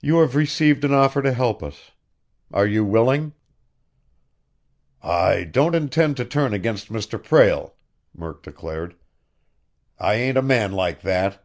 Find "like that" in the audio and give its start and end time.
10.72-11.44